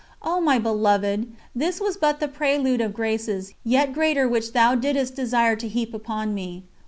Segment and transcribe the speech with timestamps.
[0.23, 1.31] O my Beloved!
[1.53, 5.93] this was but the prelude of graces yet greater which Thou didst desire to heap
[5.93, 6.63] upon me.